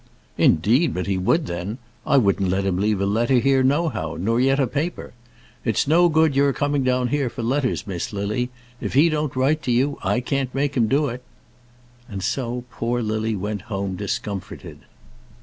[0.39, 1.77] "Indeed but he would then.
[2.07, 5.13] I wouldn't let him leave a letter here no how, nor yet a paper.
[5.63, 8.49] It's no good you're coming down here for letters, Miss Lily.
[8.79, 11.21] If he don't write to you, I can't make him do it."
[12.09, 14.79] And so poor Lily went home discomforted.